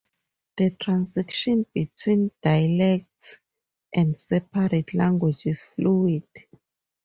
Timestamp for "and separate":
3.93-4.95